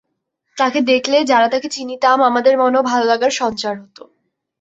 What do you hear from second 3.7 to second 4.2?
হতো।